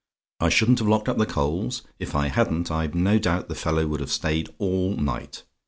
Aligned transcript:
"I 0.39 0.49
SHOULDN'T 0.49 0.79
HAVE 0.79 0.87
LOCKED 0.87 1.09
UP 1.09 1.17
THE 1.19 1.25
COALS? 1.27 1.83
"If 1.99 2.15
I 2.15 2.29
hadn't, 2.29 2.71
I've 2.71 2.95
no 2.95 3.19
doubt 3.19 3.49
the 3.49 3.53
fellow 3.53 3.85
would 3.85 3.99
have 3.99 4.09
stayed 4.11 4.49
all 4.57 4.95
night. 4.95 5.43